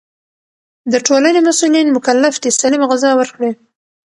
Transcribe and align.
د 0.91 0.93
ټولنې 1.07 1.39
مسؤلين 1.49 1.87
مکلف 1.95 2.33
دي 2.43 2.51
سالمه 2.59 2.85
غذا 2.91 3.11
ورکړي. 3.19 3.51